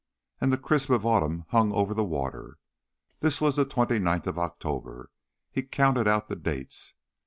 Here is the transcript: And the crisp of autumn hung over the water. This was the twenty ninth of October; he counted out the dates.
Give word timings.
And 0.39 0.51
the 0.51 0.57
crisp 0.57 0.89
of 0.89 1.05
autumn 1.05 1.45
hung 1.49 1.71
over 1.71 1.93
the 1.93 2.03
water. 2.03 2.57
This 3.19 3.39
was 3.39 3.55
the 3.55 3.65
twenty 3.65 3.99
ninth 3.99 4.25
of 4.25 4.39
October; 4.39 5.11
he 5.51 5.61
counted 5.61 6.07
out 6.07 6.27
the 6.27 6.35
dates. 6.35 6.95